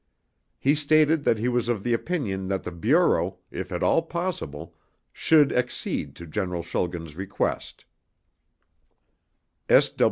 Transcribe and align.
He 0.57 0.73
stated 0.73 1.23
that 1.25 1.37
he 1.37 1.47
was 1.47 1.69
of 1.69 1.83
the 1.83 1.93
opinion 1.93 2.47
that 2.47 2.63
the 2.63 2.71
Bureau, 2.71 3.37
if 3.51 3.71
at 3.71 3.83
all 3.83 4.01
possible, 4.01 4.73
should 5.13 5.51
accede 5.53 6.15
to 6.15 6.25
General 6.25 6.63
Schulgen's 6.63 7.15
request. 7.15 7.85